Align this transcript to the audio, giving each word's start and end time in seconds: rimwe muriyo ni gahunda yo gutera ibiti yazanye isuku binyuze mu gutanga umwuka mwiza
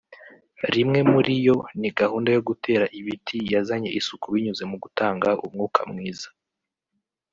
rimwe 0.73 0.99
muriyo 1.11 1.55
ni 1.79 1.89
gahunda 1.99 2.29
yo 2.35 2.41
gutera 2.49 2.85
ibiti 2.99 3.37
yazanye 3.53 3.89
isuku 3.99 4.25
binyuze 4.33 4.63
mu 4.71 4.77
gutanga 4.83 5.29
umwuka 5.45 5.81
mwiza 5.91 6.29